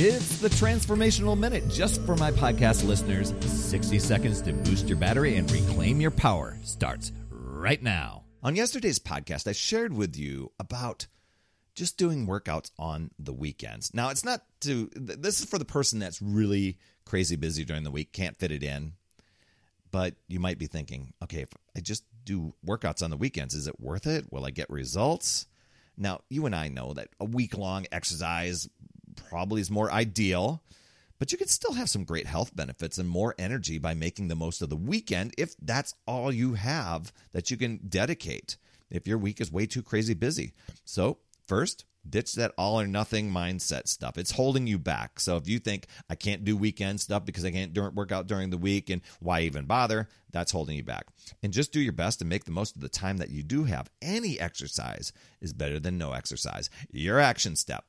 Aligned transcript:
It's 0.00 0.38
the 0.38 0.48
Transformational 0.48 1.36
Minute 1.36 1.68
just 1.68 2.00
for 2.02 2.14
my 2.14 2.30
podcast 2.30 2.86
listeners. 2.86 3.34
60 3.40 3.98
seconds 3.98 4.40
to 4.42 4.52
boost 4.52 4.88
your 4.88 4.96
battery 4.96 5.34
and 5.34 5.50
reclaim 5.50 6.00
your 6.00 6.12
power 6.12 6.56
starts 6.62 7.10
right 7.30 7.82
now. 7.82 8.22
On 8.40 8.54
yesterday's 8.54 9.00
podcast, 9.00 9.48
I 9.48 9.52
shared 9.52 9.92
with 9.92 10.16
you 10.16 10.52
about 10.60 11.08
just 11.74 11.98
doing 11.98 12.28
workouts 12.28 12.70
on 12.78 13.10
the 13.18 13.32
weekends. 13.32 13.92
Now, 13.92 14.10
it's 14.10 14.24
not 14.24 14.44
to, 14.60 14.88
this 14.94 15.40
is 15.40 15.46
for 15.46 15.58
the 15.58 15.64
person 15.64 15.98
that's 15.98 16.22
really 16.22 16.78
crazy 17.04 17.34
busy 17.34 17.64
during 17.64 17.82
the 17.82 17.90
week, 17.90 18.12
can't 18.12 18.38
fit 18.38 18.52
it 18.52 18.62
in. 18.62 18.92
But 19.90 20.14
you 20.28 20.38
might 20.38 20.60
be 20.60 20.68
thinking, 20.68 21.12
okay, 21.24 21.40
if 21.40 21.50
I 21.76 21.80
just 21.80 22.04
do 22.24 22.54
workouts 22.64 23.02
on 23.02 23.10
the 23.10 23.16
weekends, 23.16 23.52
is 23.52 23.66
it 23.66 23.80
worth 23.80 24.06
it? 24.06 24.32
Will 24.32 24.46
I 24.46 24.52
get 24.52 24.70
results? 24.70 25.48
Now, 26.00 26.20
you 26.28 26.46
and 26.46 26.54
I 26.54 26.68
know 26.68 26.94
that 26.94 27.08
a 27.18 27.24
week 27.24 27.58
long 27.58 27.86
exercise 27.90 28.68
probably 29.28 29.60
is 29.60 29.70
more 29.70 29.90
ideal, 29.90 30.62
but 31.18 31.32
you 31.32 31.38
can 31.38 31.48
still 31.48 31.74
have 31.74 31.90
some 31.90 32.04
great 32.04 32.26
health 32.26 32.54
benefits 32.54 32.98
and 32.98 33.08
more 33.08 33.34
energy 33.38 33.78
by 33.78 33.94
making 33.94 34.28
the 34.28 34.36
most 34.36 34.62
of 34.62 34.70
the 34.70 34.76
weekend 34.76 35.34
if 35.36 35.54
that's 35.60 35.94
all 36.06 36.32
you 36.32 36.54
have 36.54 37.12
that 37.32 37.50
you 37.50 37.56
can 37.56 37.78
dedicate 37.88 38.56
if 38.90 39.06
your 39.06 39.18
week 39.18 39.40
is 39.40 39.52
way 39.52 39.66
too 39.66 39.82
crazy 39.82 40.14
busy. 40.14 40.52
So, 40.84 41.18
first, 41.46 41.84
ditch 42.08 42.34
that 42.34 42.52
all 42.56 42.80
or 42.80 42.86
nothing 42.86 43.30
mindset 43.30 43.88
stuff. 43.88 44.18
It's 44.18 44.30
holding 44.30 44.66
you 44.66 44.78
back. 44.78 45.20
So 45.20 45.36
if 45.36 45.48
you 45.48 45.58
think 45.58 45.86
I 46.08 46.14
can't 46.14 46.44
do 46.44 46.56
weekend 46.56 47.00
stuff 47.00 47.24
because 47.24 47.44
I 47.44 47.50
can't 47.50 47.76
work 47.94 48.12
out 48.12 48.26
during 48.26 48.50
the 48.50 48.58
week 48.58 48.90
and 48.90 49.02
why 49.20 49.40
even 49.42 49.66
bother, 49.66 50.08
that's 50.30 50.52
holding 50.52 50.76
you 50.76 50.84
back. 50.84 51.06
And 51.42 51.52
just 51.52 51.72
do 51.72 51.80
your 51.80 51.92
best 51.92 52.18
to 52.20 52.24
make 52.24 52.44
the 52.44 52.50
most 52.50 52.76
of 52.76 52.82
the 52.82 52.88
time 52.88 53.18
that 53.18 53.30
you 53.30 53.42
do 53.42 53.64
have. 53.64 53.90
Any 54.00 54.38
exercise 54.38 55.12
is 55.40 55.52
better 55.52 55.78
than 55.78 55.98
no 55.98 56.12
exercise. 56.12 56.70
Your 56.90 57.18
action 57.18 57.56
step 57.56 57.84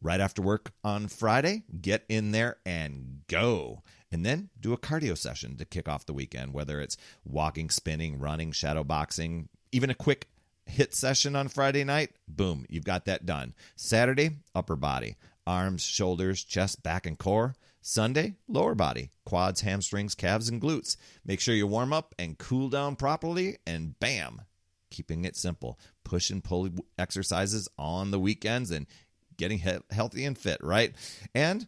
right 0.00 0.20
after 0.20 0.42
work 0.42 0.72
on 0.82 1.08
Friday, 1.08 1.64
get 1.80 2.04
in 2.08 2.32
there 2.32 2.56
and 2.64 3.22
go. 3.28 3.82
And 4.10 4.26
then 4.26 4.50
do 4.60 4.72
a 4.72 4.78
cardio 4.78 5.16
session 5.16 5.56
to 5.56 5.64
kick 5.64 5.88
off 5.88 6.06
the 6.06 6.12
weekend, 6.12 6.52
whether 6.52 6.80
it's 6.80 6.96
walking, 7.24 7.70
spinning, 7.70 8.18
running, 8.18 8.52
shadow 8.52 8.84
boxing, 8.84 9.48
even 9.72 9.88
a 9.90 9.94
quick 9.94 10.28
HIIT 10.70 10.94
session 10.94 11.34
on 11.34 11.48
Friday 11.48 11.82
night. 11.82 12.10
Boom, 12.28 12.66
you've 12.68 12.84
got 12.84 13.06
that 13.06 13.26
done. 13.26 13.54
Saturday, 13.74 14.30
upper 14.54 14.76
body, 14.76 15.16
arms, 15.46 15.82
shoulders, 15.82 16.44
chest, 16.44 16.82
back, 16.82 17.06
and 17.06 17.18
core. 17.18 17.54
Sunday, 17.80 18.34
lower 18.46 18.76
body, 18.76 19.10
quads, 19.26 19.62
hamstrings, 19.62 20.14
calves, 20.14 20.48
and 20.48 20.62
glutes. 20.62 20.96
Make 21.24 21.40
sure 21.40 21.54
you 21.54 21.66
warm 21.66 21.92
up 21.92 22.14
and 22.16 22.38
cool 22.38 22.68
down 22.68 22.94
properly, 22.94 23.58
and 23.66 23.98
bam, 23.98 24.42
keeping 24.90 25.24
it 25.24 25.36
simple. 25.36 25.80
Push 26.04 26.30
and 26.30 26.44
pull 26.44 26.68
exercises 26.96 27.68
on 27.76 28.12
the 28.12 28.20
weekends, 28.20 28.70
and 28.70 28.86
getting 29.36 29.58
he- 29.58 29.78
healthy 29.90 30.24
and 30.24 30.36
fit, 30.36 30.62
right? 30.62 30.94
And 31.34 31.66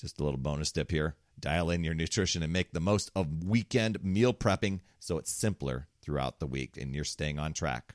just 0.00 0.20
a 0.20 0.24
little 0.24 0.38
bonus 0.38 0.72
tip 0.72 0.90
here 0.90 1.14
dial 1.40 1.70
in 1.70 1.84
your 1.84 1.94
nutrition 1.94 2.42
and 2.42 2.52
make 2.52 2.72
the 2.72 2.80
most 2.80 3.10
of 3.14 3.44
weekend 3.44 4.02
meal 4.02 4.32
prepping 4.32 4.80
so 4.98 5.18
it's 5.18 5.30
simpler 5.30 5.88
throughout 6.00 6.40
the 6.40 6.46
week 6.46 6.76
and 6.76 6.94
you're 6.94 7.04
staying 7.04 7.38
on 7.38 7.52
track. 7.52 7.94